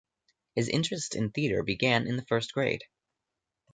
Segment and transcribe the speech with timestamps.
[0.55, 2.85] His interest in theatre began in the first grade.